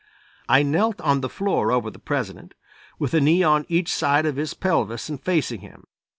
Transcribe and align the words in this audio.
I 0.49 0.63
knelt 0.63 0.99
on 1.01 1.21
the 1.21 1.29
floor 1.29 1.71
over 1.71 1.91
the 1.91 1.99
President, 1.99 2.55
with 2.97 3.13
a 3.13 3.21
knee 3.21 3.43
on 3.43 3.67
each 3.69 3.93
side 3.93 4.25
of 4.25 4.35
his 4.35 4.55
pelvis 4.55 5.09
and 5.09 5.21
facing 5.21 5.59
him. 5.61 5.83